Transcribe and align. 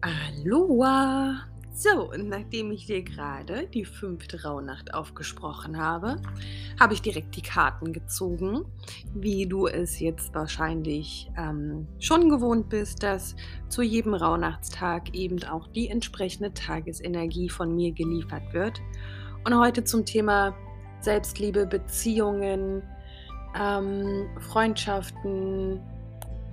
Aloha! 0.00 1.46
So, 1.76 2.12
und 2.12 2.28
nachdem 2.28 2.70
ich 2.70 2.86
dir 2.86 3.02
gerade 3.02 3.66
die 3.66 3.84
fünfte 3.84 4.44
Rauhnacht 4.44 4.94
aufgesprochen 4.94 5.76
habe, 5.76 6.18
habe 6.78 6.94
ich 6.94 7.02
direkt 7.02 7.34
die 7.34 7.42
Karten 7.42 7.92
gezogen, 7.92 8.64
wie 9.12 9.46
du 9.46 9.66
es 9.66 9.98
jetzt 9.98 10.32
wahrscheinlich 10.34 11.28
ähm, 11.36 11.88
schon 11.98 12.28
gewohnt 12.28 12.68
bist, 12.68 13.02
dass 13.02 13.34
zu 13.68 13.82
jedem 13.82 14.14
Rauhnachtstag 14.14 15.14
eben 15.14 15.42
auch 15.44 15.66
die 15.66 15.88
entsprechende 15.88 16.54
Tagesenergie 16.54 17.48
von 17.48 17.74
mir 17.74 17.90
geliefert 17.90 18.52
wird. 18.52 18.80
Und 19.44 19.58
heute 19.58 19.82
zum 19.82 20.04
Thema 20.04 20.54
Selbstliebe, 21.00 21.66
Beziehungen, 21.66 22.84
ähm, 23.58 24.28
Freundschaften, 24.38 25.80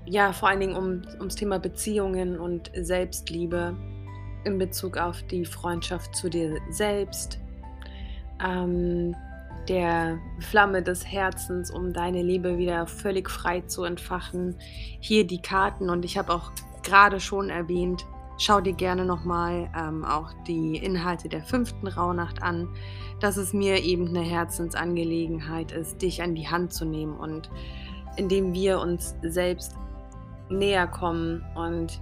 ja, 0.05 0.34
vor 0.34 0.50
allen 0.50 0.60
Dingen 0.60 0.76
um, 0.76 1.02
ums 1.20 1.36
Thema 1.36 1.60
Beziehungen 1.60 2.40
und 2.40 2.72
Selbstliebe 2.76 3.76
in 4.44 4.58
Bezug 4.58 4.98
auf 4.98 5.22
die 5.24 5.46
Freundschaft 5.46 6.16
zu 6.16 6.30
dir 6.30 6.58
selbst, 6.70 7.40
ähm, 8.44 9.16
der 9.68 10.20
Flamme 10.40 10.82
des 10.82 11.05
Herzens, 11.05 11.70
um 11.70 11.94
deine 11.94 12.24
Liebe 12.24 12.58
wieder 12.58 12.88
völlig 12.88 13.30
frei 13.30 13.62
zu 13.62 13.84
entfachen. 13.84 14.55
Hier 15.00 15.26
die 15.26 15.41
Karten 15.41 15.90
und 15.90 16.04
ich 16.04 16.18
habe 16.18 16.34
auch 16.34 16.52
gerade 16.84 17.20
schon 17.20 17.49
erwähnt, 17.49 18.05
schau 18.40 18.60
dir 18.60 18.74
gerne 18.74 19.05
nochmal 19.05 19.70
ähm, 19.77 20.04
auch 20.04 20.34
die 20.48 20.77
Inhalte 20.77 21.30
der 21.30 21.44
fünften 21.44 21.88
Rauhnacht 21.88 22.41
an, 22.41 22.70
dass 23.20 23.38
es 23.38 23.54
mir 23.54 23.84
eben 23.84 24.08
eine 24.08 24.22
Herzensangelegenheit 24.22 25.72
ist, 25.72 26.02
dich 26.02 26.24
an 26.24 26.34
die 26.34 26.48
Hand 26.48 26.74
zu 26.74 26.86
nehmen 26.86 27.16
und 27.18 27.52
indem 28.18 28.54
wir 28.54 28.80
uns 28.80 29.16
selbst 29.22 29.76
näher 30.52 30.88
kommen 30.88 31.44
und 31.55 32.02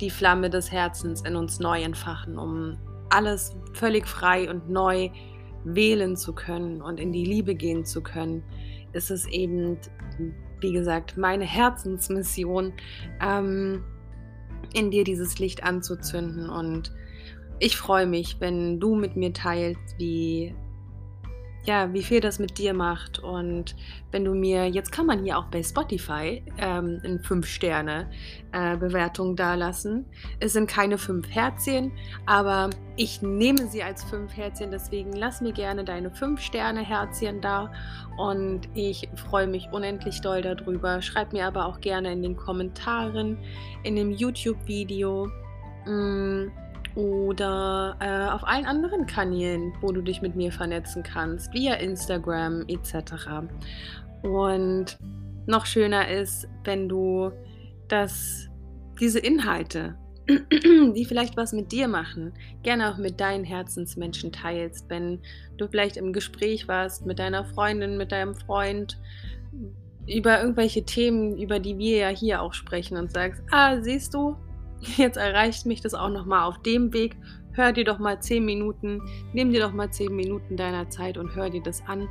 die 0.00 0.10
Flamme 0.10 0.50
des 0.50 0.72
Herzens 0.72 1.22
in 1.22 1.36
uns 1.36 1.60
neu 1.60 1.82
entfachen, 1.82 2.38
um 2.38 2.78
alles 3.10 3.56
völlig 3.74 4.06
frei 4.06 4.48
und 4.48 4.70
neu 4.70 5.10
wählen 5.64 6.16
zu 6.16 6.32
können 6.32 6.80
und 6.80 6.98
in 6.98 7.12
die 7.12 7.24
Liebe 7.24 7.54
gehen 7.54 7.84
zu 7.84 8.02
können, 8.02 8.42
ist 8.92 9.10
es 9.10 9.26
eben, 9.26 9.78
wie 10.60 10.72
gesagt, 10.72 11.16
meine 11.16 11.44
Herzensmission, 11.44 12.72
ähm, 13.20 13.84
in 14.72 14.90
dir 14.90 15.04
dieses 15.04 15.38
Licht 15.38 15.64
anzuzünden. 15.64 16.48
Und 16.48 16.92
ich 17.58 17.76
freue 17.76 18.06
mich, 18.06 18.36
wenn 18.40 18.80
du 18.80 18.94
mit 18.94 19.16
mir 19.16 19.32
teilst, 19.32 19.98
wie 19.98 20.54
ja, 21.64 21.92
wie 21.92 22.02
viel 22.02 22.20
das 22.20 22.38
mit 22.38 22.56
dir 22.58 22.72
macht. 22.74 23.18
Und 23.18 23.74
wenn 24.10 24.24
du 24.24 24.34
mir, 24.34 24.66
jetzt 24.66 24.90
kann 24.92 25.06
man 25.06 25.22
hier 25.22 25.38
auch 25.38 25.46
bei 25.46 25.62
Spotify 25.62 26.42
ähm, 26.58 27.00
in 27.02 27.20
5-Sterne-Bewertung 27.20 29.32
äh, 29.32 29.36
dalassen. 29.36 30.06
Es 30.40 30.54
sind 30.54 30.68
keine 30.68 30.98
5 30.98 31.28
Herzchen, 31.28 31.92
aber 32.26 32.70
ich 32.96 33.22
nehme 33.22 33.66
sie 33.66 33.82
als 33.82 34.04
5 34.04 34.36
Herzchen, 34.36 34.70
deswegen 34.70 35.12
lass 35.12 35.40
mir 35.40 35.52
gerne 35.52 35.84
deine 35.84 36.10
5-Sterne-Herzchen 36.10 37.40
da. 37.40 37.72
Und 38.16 38.68
ich 38.74 39.08
freue 39.14 39.46
mich 39.46 39.68
unendlich 39.72 40.20
doll 40.20 40.42
darüber. 40.42 41.00
Schreib 41.02 41.32
mir 41.32 41.46
aber 41.46 41.66
auch 41.66 41.80
gerne 41.80 42.12
in 42.12 42.22
den 42.22 42.36
Kommentaren, 42.36 43.38
in 43.82 43.96
dem 43.96 44.10
YouTube-Video. 44.10 45.30
Mm, 45.86 46.48
oder 46.94 47.96
äh, 48.00 48.30
auf 48.32 48.46
allen 48.46 48.66
anderen 48.66 49.06
Kanälen, 49.06 49.72
wo 49.80 49.92
du 49.92 50.02
dich 50.02 50.22
mit 50.22 50.36
mir 50.36 50.52
vernetzen 50.52 51.02
kannst, 51.02 51.52
via 51.54 51.74
Instagram 51.74 52.64
etc. 52.68 53.14
Und 54.22 54.98
noch 55.46 55.66
schöner 55.66 56.08
ist, 56.08 56.48
wenn 56.64 56.88
du 56.88 57.32
das, 57.88 58.48
diese 59.00 59.18
Inhalte, 59.18 59.96
die 60.28 61.04
vielleicht 61.04 61.36
was 61.36 61.52
mit 61.52 61.72
dir 61.72 61.88
machen, 61.88 62.32
gerne 62.62 62.92
auch 62.92 62.98
mit 62.98 63.20
deinen 63.20 63.44
Herzensmenschen 63.44 64.32
teilst, 64.32 64.88
wenn 64.88 65.20
du 65.56 65.66
vielleicht 65.66 65.96
im 65.96 66.12
Gespräch 66.12 66.68
warst 66.68 67.06
mit 67.06 67.18
deiner 67.18 67.44
Freundin, 67.44 67.96
mit 67.96 68.12
deinem 68.12 68.34
Freund 68.34 68.98
über 70.06 70.40
irgendwelche 70.40 70.84
Themen, 70.84 71.36
über 71.38 71.58
die 71.58 71.78
wir 71.78 71.98
ja 71.98 72.08
hier 72.08 72.42
auch 72.42 72.54
sprechen 72.54 72.96
und 72.96 73.12
sagst, 73.12 73.42
ah, 73.50 73.80
siehst 73.80 74.14
du, 74.14 74.36
jetzt 74.96 75.16
erreicht 75.16 75.66
mich 75.66 75.80
das 75.80 75.94
auch 75.94 76.10
nochmal 76.10 76.44
auf 76.44 76.58
dem 76.62 76.92
Weg. 76.92 77.16
Hör 77.52 77.72
dir 77.72 77.84
doch 77.84 77.98
mal 77.98 78.20
10 78.20 78.44
Minuten, 78.44 79.02
nimm 79.32 79.52
dir 79.52 79.60
doch 79.60 79.72
mal 79.72 79.90
10 79.90 80.14
Minuten 80.14 80.56
deiner 80.56 80.88
Zeit 80.88 81.18
und 81.18 81.34
hör 81.34 81.50
dir 81.50 81.62
das 81.62 81.82
an. 81.86 82.08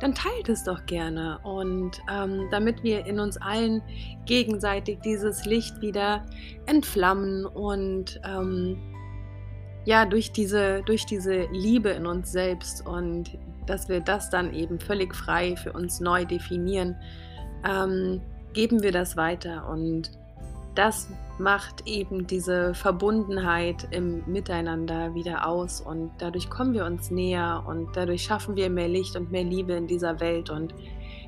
Dann 0.00 0.14
teilt 0.14 0.48
es 0.48 0.64
doch 0.64 0.86
gerne. 0.86 1.40
Und 1.42 2.00
ähm, 2.10 2.48
damit 2.50 2.82
wir 2.82 3.04
in 3.06 3.20
uns 3.20 3.36
allen 3.36 3.82
gegenseitig 4.26 5.00
dieses 5.04 5.44
Licht 5.44 5.80
wieder 5.80 6.24
entflammen 6.66 7.44
und 7.44 8.20
ähm, 8.24 8.78
ja, 9.84 10.04
durch 10.04 10.32
diese, 10.32 10.82
durch 10.84 11.06
diese 11.06 11.46
Liebe 11.52 11.90
in 11.90 12.06
uns 12.06 12.30
selbst 12.30 12.86
und 12.86 13.38
dass 13.66 13.88
wir 13.88 14.00
das 14.00 14.30
dann 14.30 14.54
eben 14.54 14.80
völlig 14.80 15.14
frei 15.14 15.56
für 15.56 15.72
uns 15.72 16.00
neu 16.00 16.24
definieren, 16.24 16.96
ähm, 17.66 18.20
geben 18.52 18.82
wir 18.82 18.92
das 18.92 19.16
weiter 19.16 19.68
und 19.68 20.10
das 20.78 21.08
macht 21.38 21.88
eben 21.88 22.28
diese 22.28 22.72
Verbundenheit 22.72 23.88
im 23.90 24.22
Miteinander 24.26 25.12
wieder 25.12 25.44
aus 25.44 25.80
und 25.80 26.12
dadurch 26.18 26.48
kommen 26.48 26.72
wir 26.72 26.84
uns 26.84 27.10
näher 27.10 27.64
und 27.66 27.96
dadurch 27.96 28.22
schaffen 28.22 28.54
wir 28.54 28.70
mehr 28.70 28.86
Licht 28.86 29.16
und 29.16 29.32
mehr 29.32 29.42
Liebe 29.42 29.72
in 29.72 29.88
dieser 29.88 30.20
Welt 30.20 30.50
und 30.50 30.72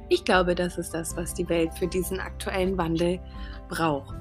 ich 0.09 0.25
glaube, 0.25 0.55
das 0.55 0.79
ist 0.79 0.95
das, 0.95 1.17
was 1.17 1.35
die 1.35 1.49
Welt 1.49 1.75
für 1.75 1.89
diesen 1.89 2.21
aktuellen 2.21 2.79
Wandel 2.79 3.19
braucht. 3.69 4.15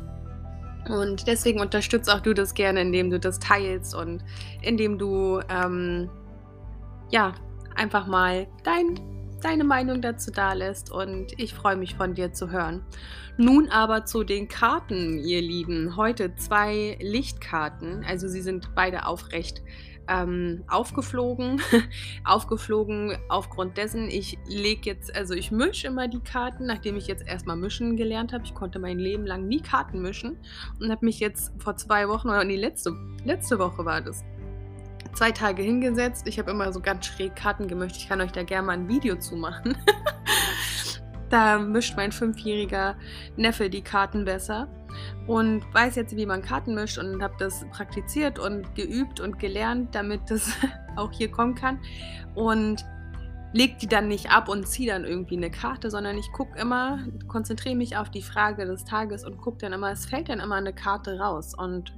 Und 0.87 1.27
deswegen 1.27 1.59
unterstützt 1.59 2.11
auch 2.11 2.21
du 2.21 2.33
das 2.33 2.55
gerne, 2.55 2.81
indem 2.81 3.11
du 3.11 3.19
das 3.19 3.37
teilst 3.37 3.93
und 3.93 4.23
indem 4.61 4.97
du 4.97 5.41
ähm, 5.49 6.09
ja 7.11 7.33
einfach 7.75 8.07
mal 8.07 8.47
dein 8.63 8.99
deine 9.41 9.63
Meinung 9.63 10.01
dazu 10.01 10.31
da 10.31 10.53
lässt 10.53 10.91
und 10.91 11.39
ich 11.39 11.53
freue 11.53 11.75
mich 11.75 11.95
von 11.95 12.13
dir 12.13 12.33
zu 12.33 12.51
hören. 12.51 12.83
Nun 13.37 13.69
aber 13.69 14.05
zu 14.05 14.23
den 14.23 14.47
Karten, 14.47 15.19
ihr 15.19 15.41
Lieben. 15.41 15.95
Heute 15.95 16.35
zwei 16.35 16.97
Lichtkarten, 16.99 18.03
also 18.07 18.27
sie 18.27 18.41
sind 18.41 18.75
beide 18.75 19.05
aufrecht 19.05 19.61
ähm, 20.09 20.63
aufgeflogen. 20.67 21.61
aufgeflogen 22.23 23.17
aufgrund 23.29 23.77
dessen, 23.77 24.09
ich 24.09 24.37
lege 24.47 24.89
jetzt, 24.89 25.15
also 25.15 25.35
ich 25.35 25.51
mische 25.51 25.87
immer 25.87 26.07
die 26.07 26.19
Karten, 26.19 26.65
nachdem 26.65 26.97
ich 26.97 27.07
jetzt 27.07 27.25
erstmal 27.25 27.55
mischen 27.55 27.95
gelernt 27.95 28.33
habe. 28.33 28.43
Ich 28.43 28.55
konnte 28.55 28.79
mein 28.79 28.99
Leben 28.99 29.25
lang 29.25 29.47
nie 29.47 29.61
Karten 29.61 30.01
mischen 30.01 30.37
und 30.79 30.91
habe 30.91 31.05
mich 31.05 31.19
jetzt 31.19 31.53
vor 31.59 31.77
zwei 31.77 32.09
Wochen, 32.09 32.29
oder 32.29 32.43
nee, 32.43 32.57
letzte, 32.57 32.93
letzte 33.23 33.59
Woche 33.59 33.85
war 33.85 34.01
das, 34.01 34.25
zwei 35.13 35.31
Tage 35.31 35.61
hingesetzt. 35.63 36.27
Ich 36.27 36.39
habe 36.39 36.51
immer 36.51 36.71
so 36.71 36.79
ganz 36.79 37.05
schräg 37.05 37.35
Karten 37.35 37.67
gemischt. 37.67 37.97
Ich 37.97 38.09
kann 38.09 38.21
euch 38.21 38.31
da 38.31 38.43
gerne 38.43 38.67
mal 38.67 38.73
ein 38.73 38.87
Video 38.87 39.15
zu 39.17 39.35
machen. 39.35 39.77
da 41.29 41.59
mischt 41.59 41.95
mein 41.95 42.11
fünfjähriger 42.11 42.95
Neffe 43.35 43.69
die 43.69 43.81
Karten 43.81 44.25
besser 44.25 44.67
und 45.27 45.63
weiß 45.73 45.95
jetzt, 45.95 46.15
wie 46.15 46.25
man 46.25 46.41
Karten 46.41 46.73
mischt 46.73 46.97
und 46.97 47.21
habe 47.21 47.35
das 47.37 47.65
praktiziert 47.71 48.39
und 48.39 48.75
geübt 48.75 49.19
und 49.19 49.39
gelernt, 49.39 49.93
damit 49.93 50.21
das 50.29 50.51
auch 50.95 51.11
hier 51.11 51.29
kommen 51.29 51.55
kann. 51.55 51.79
Und 52.35 52.83
leg 53.53 53.79
die 53.79 53.87
dann 53.87 54.07
nicht 54.07 54.31
ab 54.31 54.47
und 54.47 54.67
ziehe 54.67 54.91
dann 54.91 55.05
irgendwie 55.05 55.37
eine 55.37 55.49
Karte, 55.49 55.89
sondern 55.89 56.17
ich 56.17 56.31
gucke 56.31 56.57
immer, 56.59 56.99
konzentriere 57.27 57.75
mich 57.75 57.97
auf 57.97 58.09
die 58.09 58.21
Frage 58.21 58.65
des 58.65 58.85
Tages 58.85 59.23
und 59.23 59.37
gucke 59.37 59.57
dann 59.59 59.73
immer, 59.73 59.91
es 59.91 60.05
fällt 60.05 60.29
dann 60.29 60.39
immer 60.39 60.55
eine 60.55 60.73
Karte 60.73 61.19
raus. 61.19 61.53
Und 61.55 61.93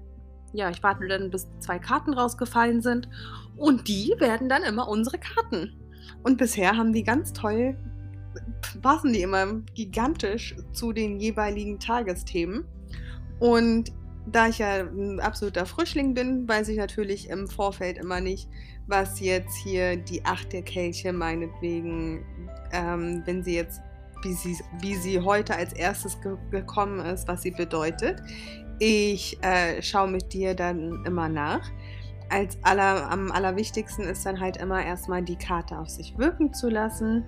ja, 0.53 0.69
ich 0.69 0.83
warte 0.83 1.07
dann, 1.07 1.29
bis 1.29 1.47
zwei 1.59 1.79
Karten 1.79 2.13
rausgefallen 2.13 2.81
sind 2.81 3.09
und 3.57 3.87
die 3.87 4.13
werden 4.19 4.49
dann 4.49 4.63
immer 4.63 4.87
unsere 4.87 5.17
Karten. 5.17 5.73
Und 6.23 6.37
bisher 6.37 6.77
haben 6.77 6.93
die 6.93 7.03
ganz 7.03 7.33
toll, 7.33 7.77
passen 8.81 9.13
die 9.13 9.21
immer 9.21 9.61
gigantisch 9.75 10.55
zu 10.71 10.93
den 10.93 11.19
jeweiligen 11.19 11.79
Tagesthemen. 11.79 12.65
Und 13.39 13.91
da 14.27 14.47
ich 14.47 14.59
ja 14.59 14.81
ein 14.81 15.19
absoluter 15.19 15.65
Frischling 15.65 16.13
bin, 16.13 16.47
weiß 16.47 16.67
ich 16.69 16.77
natürlich 16.77 17.29
im 17.29 17.47
Vorfeld 17.47 17.97
immer 17.97 18.21
nicht, 18.21 18.47
was 18.87 19.19
jetzt 19.19 19.55
hier 19.57 19.97
die 19.97 20.23
Acht 20.25 20.53
der 20.53 20.61
Kelche 20.61 21.11
meinetwegen, 21.13 22.23
ähm, 22.71 23.23
wenn 23.25 23.43
sie 23.43 23.55
jetzt, 23.55 23.81
wie 24.23 24.33
sie, 24.33 24.57
wie 24.79 24.95
sie 24.95 25.19
heute 25.19 25.55
als 25.55 25.73
erstes 25.73 26.19
ge 26.21 26.35
gekommen 26.51 26.99
ist, 26.99 27.27
was 27.27 27.41
sie 27.41 27.51
bedeutet. 27.51 28.21
Ich 28.83 29.37
äh, 29.43 29.79
schaue 29.79 30.07
mit 30.07 30.33
dir 30.33 30.55
dann 30.55 31.05
immer 31.05 31.29
nach. 31.29 31.69
Als 32.29 32.57
aller, 32.63 33.11
am 33.11 33.31
allerwichtigsten 33.31 34.05
ist 34.05 34.25
dann 34.25 34.39
halt 34.39 34.57
immer 34.57 34.83
erstmal 34.83 35.21
die 35.21 35.35
Karte 35.35 35.77
auf 35.77 35.87
sich 35.87 36.17
wirken 36.17 36.51
zu 36.51 36.67
lassen. 36.67 37.23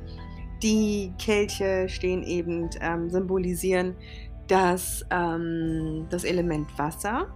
Die 0.63 1.13
Kelche 1.19 1.87
stehen 1.89 2.23
eben, 2.23 2.71
ähm, 2.81 3.07
symbolisieren 3.11 3.95
das, 4.47 5.05
ähm, 5.11 6.07
das 6.09 6.23
Element 6.23 6.75
Wasser. 6.79 7.27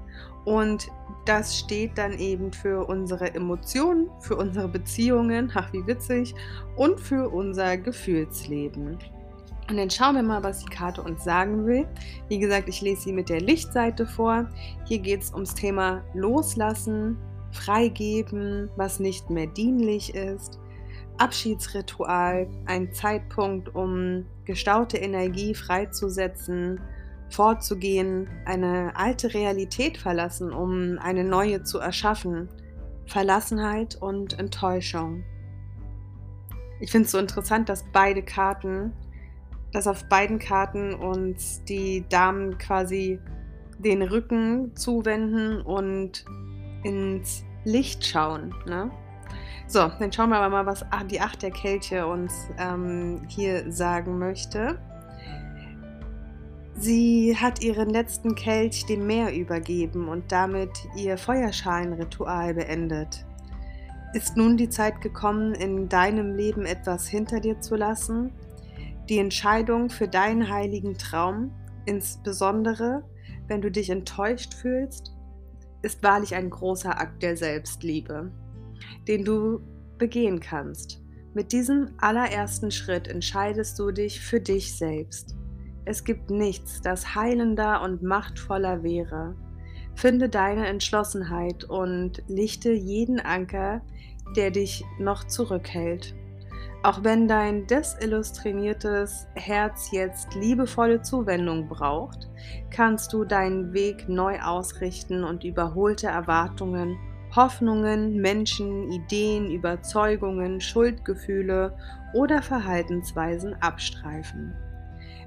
Und 0.46 0.88
das 1.26 1.56
steht 1.60 1.96
dann 2.00 2.18
eben 2.18 2.52
für 2.52 2.88
unsere 2.88 3.36
Emotionen, 3.36 4.10
für 4.20 4.36
unsere 4.36 4.68
Beziehungen, 4.68 5.52
ach 5.54 5.72
wie 5.74 5.86
witzig, 5.86 6.34
und 6.76 7.00
für 7.00 7.30
unser 7.30 7.78
Gefühlsleben. 7.78 8.98
Und 9.70 9.76
dann 9.76 9.90
schauen 9.90 10.16
wir 10.16 10.24
mal, 10.24 10.44
was 10.44 10.64
die 10.64 10.70
Karte 10.70 11.02
uns 11.02 11.24
sagen 11.24 11.66
will. 11.66 11.86
Wie 12.30 12.40
gesagt, 12.40 12.70
ich 12.70 12.82
lese 12.82 13.04
sie 13.04 13.12
mit 13.12 13.28
der 13.28 13.42
Lichtseite 13.42 14.06
vor. 14.06 14.48
Hier 14.86 15.00
geht 15.00 15.24
es 15.24 15.34
ums 15.34 15.54
Thema 15.54 16.04
Loslassen, 16.14 17.18
Freigeben, 17.52 18.70
was 18.78 19.00
nicht 19.00 19.30
mehr 19.30 19.48
dienlich 19.48 20.16
ist. 20.16 20.60
Abschiedsritual, 21.18 22.48
ein 22.66 22.94
Zeitpunkt, 22.94 23.74
um 23.76 24.26
gestaute 24.46 24.98
Energie 24.98 25.54
freizusetzen, 25.54 26.80
vorzugehen, 27.30 28.30
eine 28.46 28.96
alte 28.96 29.34
Realität 29.34 29.98
verlassen, 29.98 30.54
um 30.54 30.98
eine 31.00 31.24
neue 31.24 31.64
zu 31.64 31.80
erschaffen. 31.80 32.48
Verlassenheit 33.06 33.96
und 33.96 34.38
Enttäuschung. 34.38 35.24
Ich 36.80 36.92
finde 36.92 37.06
es 37.06 37.12
so 37.12 37.18
interessant, 37.18 37.70
dass 37.70 37.86
beide 37.92 38.22
Karten 38.22 38.94
dass 39.74 39.88
auf 39.88 40.06
beiden 40.06 40.40
Karten 40.40 40.94
uns 40.94 41.64
die 41.66 42.06
Damen 42.10 42.58
quasi 42.58 43.20
den 43.80 44.02
Rücken 44.02 44.76
zuwenden 44.76 45.62
und 45.62 46.26
ins 46.84 47.44
Licht 47.64 48.06
schauen. 48.06 48.54
Ne? 48.66 48.90
So, 49.68 49.92
dann 50.00 50.12
schauen 50.12 50.30
wir 50.30 50.38
aber 50.38 50.50
mal, 50.50 50.66
was 50.66 50.86
die 51.12 51.20
Acht 51.20 51.42
der 51.42 51.52
Kelche 51.52 52.08
uns 52.08 52.34
ähm, 52.58 53.22
hier 53.28 53.72
sagen 53.72 54.18
möchte. 54.18 54.80
Sie 56.80 57.36
hat 57.36 57.64
ihren 57.64 57.90
letzten 57.90 58.36
Kelch 58.36 58.86
dem 58.86 59.08
Meer 59.08 59.36
übergeben 59.36 60.08
und 60.08 60.32
damit 60.32 60.70
ihr 60.96 61.18
Feuerschalenritual 61.18 62.54
beendet. 62.54 63.26
Ist 64.14 64.38
nun 64.38 64.58
die 64.58 64.70
Zeit 64.70 65.02
gekommen, 65.02 65.54
in 65.54 65.90
deinem 65.90 66.36
Leben 66.36 66.66
etwas 66.66 67.08
hinter 67.08 67.40
dir 67.40 67.60
zu 67.60 67.76
lassen, 67.76 68.32
die 69.10 69.20
Entscheidung 69.20 69.90
für 69.90 70.08
deinen 70.08 70.50
heiligen 70.50 70.98
Traum, 70.98 71.52
insbesondere 71.86 73.04
wenn 73.48 73.62
du 73.62 73.72
dich 73.72 73.90
enttäuscht 73.90 74.54
fühlst, 74.54 75.14
ist 75.82 76.04
wahrlich 76.04 76.36
ein 76.36 76.50
großer 76.50 77.00
Akt 77.00 77.24
der 77.24 77.38
Selbstliebe, 77.38 78.32
den 79.08 79.24
du 79.24 79.62
begehen 79.98 80.40
kannst. 80.40 81.02
Mit 81.34 81.52
diesem 81.52 81.92
allerersten 82.00 82.72
Schritt 82.72 83.08
entscheidest 83.08 83.80
du 83.80 83.92
dich 83.92 84.20
für 84.20 84.42
dich 84.42 84.76
selbst. 84.76 85.36
Es 85.86 86.04
gibt 86.04 86.30
nichts, 86.30 86.82
das 86.82 87.16
heilender 87.16 87.82
und 87.82 88.04
machtvoller 88.04 88.84
wäre. 88.84 89.36
Finde 89.96 90.28
deine 90.30 90.68
Entschlossenheit 90.68 91.64
und 91.64 92.24
lichte 92.28 92.72
jeden 92.72 93.20
Anker, 93.20 93.82
der 94.36 94.52
dich 94.52 94.84
noch 95.00 95.24
zurückhält. 95.24 96.14
Auch 96.84 97.04
wenn 97.04 97.28
dein 97.28 97.66
desillustriertes 97.68 99.28
Herz 99.34 99.92
jetzt 99.92 100.34
liebevolle 100.36 101.02
Zuwendung 101.02 101.68
braucht, 101.68 102.30
kannst 102.70 103.12
du 103.14 103.26
deinen 103.26 103.74
Weg 103.74 104.08
neu 104.08 104.40
ausrichten 104.40 105.24
und 105.24 105.44
überholte 105.44 106.08
Erwartungen, 106.08 106.98
Hoffnungen, 107.36 108.18
Menschen, 108.22 108.92
Ideen, 108.92 109.52
Überzeugungen, 109.52 110.62
Schuldgefühle 110.62 111.76
oder 112.14 112.42
Verhaltensweisen 112.42 113.56
abstreifen. 113.62 114.54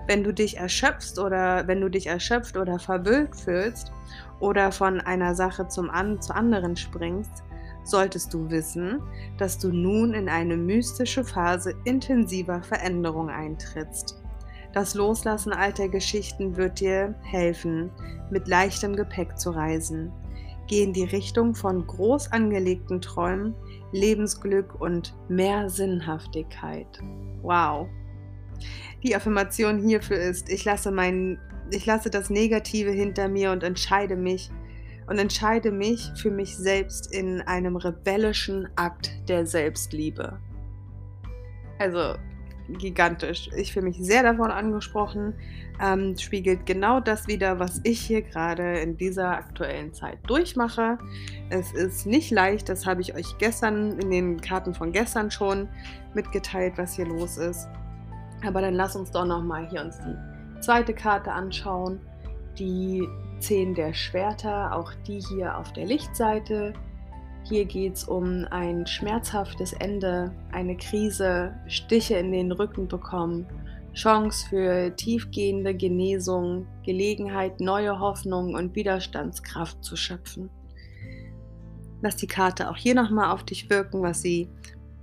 Wenn 0.06 0.24
du 0.24 0.32
dich 0.32 0.56
erschöpfst 0.56 1.18
oder 1.18 1.66
wenn 1.66 1.80
du 1.80 1.88
dich 1.88 2.06
erschöpft 2.06 2.56
oder 2.56 2.78
verwöhnt 2.78 3.36
fühlst 3.36 3.92
oder 4.38 4.72
von 4.72 5.00
einer 5.00 5.34
Sache 5.34 5.68
zum 5.68 5.90
an, 5.90 6.22
zur 6.22 6.36
anderen 6.36 6.76
springst, 6.76 7.44
solltest 7.84 8.32
du 8.34 8.50
wissen, 8.50 9.00
dass 9.38 9.58
du 9.58 9.72
nun 9.72 10.14
in 10.14 10.28
eine 10.28 10.56
mystische 10.56 11.24
Phase 11.24 11.74
intensiver 11.84 12.62
Veränderung 12.62 13.28
eintrittst. 13.28 14.20
Das 14.72 14.94
Loslassen 14.94 15.52
alter 15.52 15.88
Geschichten 15.88 16.56
wird 16.56 16.78
dir 16.80 17.14
helfen, 17.22 17.90
mit 18.30 18.46
leichtem 18.46 18.94
Gepäck 18.94 19.36
zu 19.38 19.50
reisen. 19.50 20.12
Geh 20.68 20.84
in 20.84 20.92
die 20.92 21.04
Richtung 21.04 21.56
von 21.56 21.84
groß 21.84 22.30
angelegten 22.30 23.00
Träumen, 23.00 23.54
Lebensglück 23.90 24.80
und 24.80 25.16
mehr 25.28 25.68
Sinnhaftigkeit. 25.68 26.86
Wow. 27.42 27.88
Die 29.02 29.16
Affirmation 29.16 29.80
hierfür 29.80 30.18
ist, 30.18 30.48
ich 30.48 30.64
lasse, 30.64 30.92
mein, 30.92 31.40
ich 31.72 31.86
lasse 31.86 32.08
das 32.08 32.30
Negative 32.30 32.92
hinter 32.92 33.26
mir 33.26 33.50
und 33.50 33.64
entscheide 33.64 34.14
mich 34.14 34.50
und 35.10 35.18
entscheide 35.18 35.72
mich 35.72 36.12
für 36.14 36.30
mich 36.30 36.56
selbst 36.56 37.12
in 37.12 37.42
einem 37.42 37.74
rebellischen 37.74 38.68
Akt 38.76 39.10
der 39.28 39.44
Selbstliebe. 39.44 40.38
Also 41.80 42.14
gigantisch. 42.78 43.50
Ich 43.56 43.72
fühle 43.72 43.86
mich 43.86 43.98
sehr 44.00 44.22
davon 44.22 44.52
angesprochen. 44.52 45.34
Ähm, 45.82 46.16
spiegelt 46.16 46.64
genau 46.64 47.00
das 47.00 47.26
wieder, 47.26 47.58
was 47.58 47.80
ich 47.82 48.00
hier 48.00 48.22
gerade 48.22 48.78
in 48.78 48.96
dieser 48.96 49.30
aktuellen 49.30 49.92
Zeit 49.92 50.18
durchmache. 50.28 50.96
Es 51.48 51.72
ist 51.72 52.06
nicht 52.06 52.30
leicht, 52.30 52.68
das 52.68 52.86
habe 52.86 53.00
ich 53.00 53.12
euch 53.16 53.36
gestern 53.38 53.98
in 53.98 54.10
den 54.10 54.40
Karten 54.40 54.74
von 54.74 54.92
gestern 54.92 55.32
schon 55.32 55.68
mitgeteilt, 56.14 56.74
was 56.76 56.94
hier 56.94 57.06
los 57.06 57.36
ist. 57.36 57.68
Aber 58.46 58.60
dann 58.60 58.74
lass 58.74 58.94
uns 58.94 59.10
doch 59.10 59.24
nochmal 59.24 59.68
hier 59.68 59.82
uns 59.82 59.98
die 59.98 60.60
zweite 60.60 60.94
Karte 60.94 61.32
anschauen, 61.32 61.98
die 62.56 63.08
10 63.40 63.74
der 63.74 63.94
Schwerter, 63.94 64.76
auch 64.76 64.92
die 65.06 65.20
hier 65.20 65.56
auf 65.56 65.72
der 65.72 65.86
Lichtseite. 65.86 66.72
Hier 67.44 67.64
geht 67.64 67.94
es 67.94 68.04
um 68.04 68.46
ein 68.50 68.86
schmerzhaftes 68.86 69.72
Ende, 69.72 70.32
eine 70.52 70.76
Krise, 70.76 71.54
Stiche 71.66 72.14
in 72.14 72.32
den 72.32 72.52
Rücken 72.52 72.86
bekommen, 72.86 73.46
Chance 73.94 74.46
für 74.48 74.94
tiefgehende 74.94 75.74
Genesung, 75.74 76.66
Gelegenheit, 76.84 77.60
neue 77.60 77.98
Hoffnung 77.98 78.54
und 78.54 78.74
Widerstandskraft 78.76 79.82
zu 79.82 79.96
schöpfen. 79.96 80.50
Lass 82.02 82.16
die 82.16 82.26
Karte 82.26 82.70
auch 82.70 82.76
hier 82.76 82.94
nochmal 82.94 83.32
auf 83.32 83.42
dich 83.42 83.68
wirken, 83.68 84.02
was 84.02 84.22
sie 84.22 84.48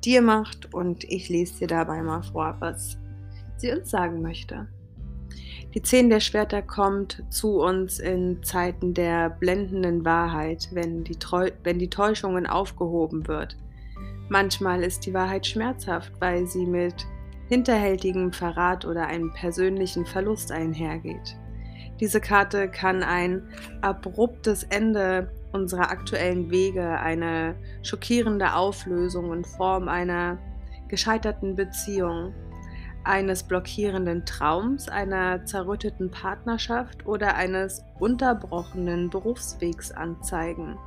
dir 0.03 0.21
macht 0.21 0.73
und 0.73 1.03
ich 1.03 1.29
lese 1.29 1.59
dir 1.59 1.67
dabei 1.67 2.01
mal 2.01 2.23
vor, 2.23 2.55
was 2.59 2.97
sie 3.57 3.71
uns 3.71 3.89
sagen 3.89 4.21
möchte. 4.21 4.67
Die 5.73 5.81
Zehn 5.81 6.09
der 6.09 6.21
Schwerter 6.21 6.61
kommt 6.61 7.23
zu 7.29 7.59
uns 7.61 7.99
in 7.99 8.41
Zeiten 8.43 8.93
der 8.93 9.29
blendenden 9.29 10.05
Wahrheit, 10.05 10.69
wenn 10.71 11.03
die, 11.03 11.17
Treu 11.17 11.51
wenn 11.63 11.77
die 11.77 11.89
Täuschungen 11.89 12.47
aufgehoben 12.47 13.27
wird. 13.27 13.57
Manchmal 14.29 14.83
ist 14.83 15.05
die 15.05 15.13
Wahrheit 15.13 15.45
schmerzhaft, 15.45 16.11
weil 16.19 16.47
sie 16.47 16.65
mit 16.65 17.05
hinterhältigem 17.47 18.33
Verrat 18.33 18.85
oder 18.85 19.07
einem 19.07 19.31
persönlichen 19.33 20.05
Verlust 20.05 20.51
einhergeht. 20.51 21.37
Diese 21.99 22.21
Karte 22.21 22.69
kann 22.69 23.03
ein 23.03 23.44
abruptes 23.81 24.63
Ende 24.63 25.31
unserer 25.51 25.89
aktuellen 25.89 26.51
Wege, 26.51 26.99
eine 26.99 27.56
schockierende 27.81 28.53
Auflösung 28.53 29.33
in 29.33 29.44
Form 29.44 29.87
einer 29.87 30.37
gescheiterten 30.87 31.56
Beziehung, 31.56 32.33
eines 33.07 33.44
blockierenden 33.44 34.26
Traums, 34.26 34.90
einer 34.90 35.45
zerrütteten 35.45 36.11
Partnerschaft 36.11 37.06
oder 37.06 37.35
eines 37.35 37.83
unterbrochenen 37.99 39.09
Berufswegs 39.09 39.92
anzeigen. 39.92 40.78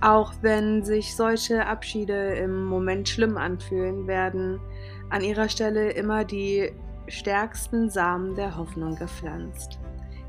Auch 0.00 0.32
wenn 0.40 0.82
sich 0.82 1.14
solche 1.14 1.66
Abschiede 1.66 2.34
im 2.34 2.64
Moment 2.64 3.08
schlimm 3.08 3.36
anfühlen, 3.36 4.06
werden 4.06 4.60
an 5.10 5.22
ihrer 5.22 5.48
Stelle 5.48 5.90
immer 5.90 6.24
die 6.24 6.72
stärksten 7.08 7.90
Samen 7.90 8.34
der 8.34 8.56
Hoffnung 8.56 8.94
gepflanzt. 8.96 9.78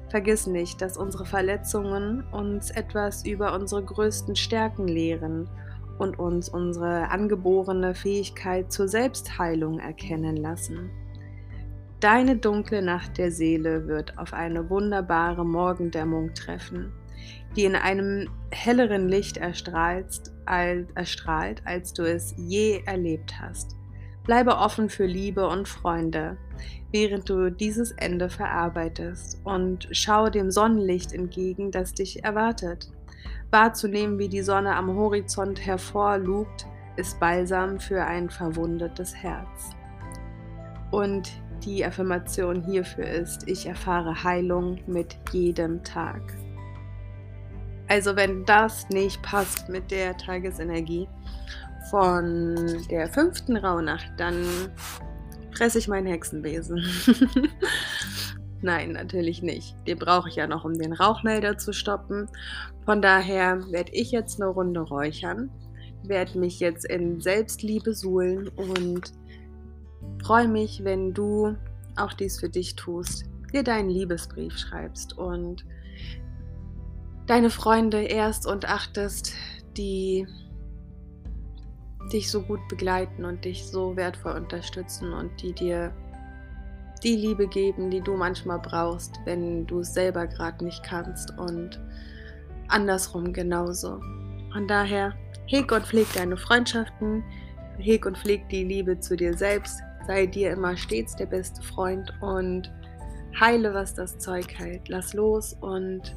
Vergiss 0.10 0.46
nicht, 0.46 0.82
dass 0.82 0.98
unsere 0.98 1.26
Verletzungen 1.26 2.26
uns 2.32 2.70
etwas 2.72 3.26
über 3.26 3.54
unsere 3.54 3.82
größten 3.84 4.36
Stärken 4.36 4.88
lehren 4.88 5.48
und 6.00 6.20
uns 6.20 6.50
unsere 6.50 7.10
angeborene 7.10 7.96
Fähigkeit 7.96 8.74
zur 8.74 8.90
Selbstheilung 8.90 9.80
erkennen 9.80 10.36
lassen. 10.36 10.90
Deine 12.02 12.36
dunkle 12.36 12.82
Nacht 12.82 13.20
der 13.20 13.32
Seele 13.32 13.88
wird 13.88 14.18
auf 14.18 14.34
eine 14.34 14.72
wunderbare 14.72 15.46
Morgendämmung 15.46 16.34
treffen, 16.34 16.92
die 17.56 17.66
in 17.66 17.76
einem 17.76 18.28
helleren 18.50 19.08
Licht 19.08 19.38
erstrahlt, 19.38 20.32
erstrahlt, 20.48 21.62
als 21.64 21.94
du 21.94 22.02
es 22.02 22.34
je 22.38 22.82
erlebt 22.88 23.40
hast. 23.40 23.76
Bleibe 24.24 24.58
offen 24.58 24.90
für 24.90 25.06
Liebe 25.06 25.48
und 25.48 25.68
Freunde, 25.68 26.38
während 26.92 27.30
du 27.30 27.52
dieses 27.52 27.92
Ende 27.92 28.32
verarbeitest 28.32 29.40
und 29.44 29.88
schau 29.92 30.30
dem 30.30 30.50
Sonnenlicht 30.50 31.14
entgegen, 31.14 31.70
das 31.70 31.94
dich 31.94 32.24
erwartet. 32.24 32.92
Wahrzunehmen, 33.52 34.18
wie 34.18 34.30
die 34.30 34.42
Sonne 34.42 34.76
am 34.76 34.96
Horizont 34.96 35.64
hervorlugt, 35.64 36.66
ist 36.96 37.20
Balsam 37.20 37.80
für 37.80 38.04
ein 38.04 38.32
verwundetes 38.32 39.14
Herz. 39.14 39.76
Und 40.90 41.32
die 41.66 41.86
Affirmation 41.86 42.64
hierfür 42.64 43.06
ist, 43.06 43.48
ich 43.48 43.66
erfahre 43.66 44.24
Heilung 44.24 44.80
mit 44.88 45.18
jedem 45.32 45.84
Tag. 45.84 46.22
Also 47.88 48.16
wenn 48.16 48.46
das 48.46 48.88
nicht 48.90 49.22
passt 49.22 49.68
mit 49.70 49.92
der 49.92 50.16
Tagesenergie 50.18 51.08
von 51.90 52.56
der 52.90 53.10
fünften 53.10 53.58
Rauhnacht, 53.58 54.12
dann 54.18 54.46
fresse 55.52 55.80
ich 55.80 55.88
meinen 55.88 56.08
Hexenbesen. 56.08 56.84
Nein, 58.62 58.92
natürlich 58.92 59.42
nicht. 59.42 59.76
Den 59.88 59.98
brauche 59.98 60.30
ich 60.30 60.36
ja 60.36 60.48
noch, 60.48 60.64
um 60.64 60.78
den 60.78 60.94
Rauchmelder 60.94 61.58
zu 61.58 61.74
stoppen. 61.74 62.30
Von 62.86 63.02
daher 63.02 63.60
werde 63.72 63.92
ich 63.92 64.12
jetzt 64.12 64.42
eine 64.42 64.50
Runde 64.50 64.82
räuchern, 64.82 65.50
werde 66.04 66.38
mich 66.38 66.60
jetzt 66.60 66.86
in 66.86 67.20
Selbstliebe 67.20 67.94
suhlen 67.94 68.48
und 68.50 69.14
freue 70.24 70.48
mich, 70.48 70.84
wenn 70.84 71.14
du 71.14 71.56
auch 71.98 72.14
dies 72.14 72.40
für 72.40 72.50
dich 72.50 72.76
tust, 72.76 73.26
dir 73.54 73.64
deinen 73.64 73.90
Liebesbrief 73.90 74.58
schreibst 74.58 75.18
und 75.18 75.66
deine 77.28 77.50
Freunde 77.50 78.02
erst 78.02 78.48
und 78.48 78.68
achtest, 78.68 79.34
die 79.78 80.28
dich 82.12 82.30
so 82.30 82.42
gut 82.42 82.60
begleiten 82.68 83.26
und 83.26 83.46
dich 83.46 83.66
so 83.66 83.96
wertvoll 83.96 84.34
unterstützen 84.34 85.14
und 85.14 85.42
die 85.42 85.54
dir 85.54 85.94
die 87.04 87.16
Liebe 87.16 87.48
geben, 87.48 87.90
die 87.90 88.02
du 88.02 88.16
manchmal 88.16 88.60
brauchst, 88.60 89.20
wenn 89.26 89.66
du 89.66 89.80
es 89.80 89.94
selber 89.94 90.28
gerade 90.28 90.64
nicht 90.64 90.84
kannst 90.84 91.38
und 91.38 91.80
andersrum 92.68 93.34
genauso. 93.34 94.00
Von 94.52 94.68
daher, 94.68 95.14
heg 95.48 95.72
und 95.72 95.86
pfleg 95.86 96.08
deine 96.14 96.38
Freundschaften, 96.38 97.24
heg 97.78 98.06
und 98.06 98.18
pfleg 98.18 98.48
die 98.50 98.64
Liebe 98.64 99.00
zu 99.00 99.16
dir 99.16 99.36
selbst, 99.36 99.82
sei 100.06 100.26
dir 100.26 100.52
immer 100.52 100.76
stets 100.78 101.16
der 101.16 101.26
beste 101.26 101.62
Freund 101.62 102.14
und 102.22 102.72
heile, 103.40 103.74
was 103.74 103.94
das 103.94 104.18
Zeug 104.18 104.48
hält. 104.58 104.90
Lass 104.90 105.14
los 105.14 105.56
und 105.62 106.16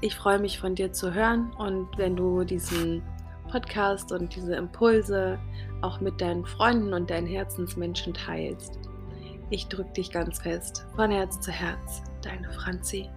ich 0.00 0.14
freue 0.14 0.38
mich 0.38 0.58
von 0.58 0.74
dir 0.74 0.92
zu 0.92 1.14
hören 1.14 1.52
und 1.58 1.88
wenn 1.96 2.16
du 2.16 2.44
diesen 2.44 3.02
Podcast 3.48 4.12
und 4.12 4.34
diese 4.34 4.54
Impulse 4.54 5.38
auch 5.82 6.00
mit 6.00 6.20
deinen 6.20 6.44
Freunden 6.44 6.92
und 6.92 7.10
deinen 7.10 7.26
Herzensmenschen 7.26 8.14
teilst. 8.14 8.78
Ich 9.50 9.68
drücke 9.68 9.92
dich 9.92 10.10
ganz 10.10 10.40
fest, 10.40 10.86
von 10.96 11.10
Herz 11.10 11.40
zu 11.40 11.52
Herz, 11.52 12.02
deine 12.22 12.50
Franzi. 12.50 13.08